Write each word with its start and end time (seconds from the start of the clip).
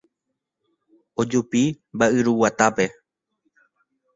Ojupi 1.23 1.63
mba'yruguatápe. 1.99 2.85